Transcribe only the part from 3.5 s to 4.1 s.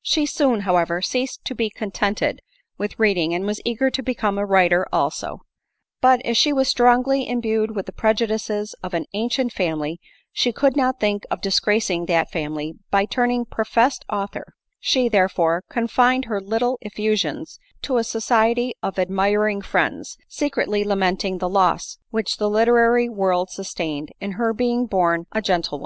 eager to